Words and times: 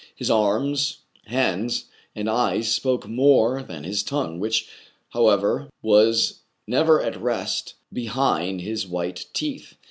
His 0.15 0.31
arms, 0.31 1.01
hands, 1.27 1.85
and 2.15 2.27
eyes 2.27 2.73
spoke 2.73 3.07
more 3.07 3.61
than 3.61 3.83
his 3.83 4.01
tongue, 4.01 4.39
which, 4.39 4.67
how 5.09 5.29
ever, 5.29 5.69
was 5.83 6.39
never 6.65 6.99
at 7.03 7.21
rest 7.21 7.75
behind 7.93 8.61
his 8.61 8.87
white 8.87 9.27
teeth. 9.33 9.75